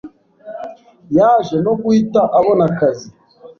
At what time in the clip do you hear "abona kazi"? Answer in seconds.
2.37-3.07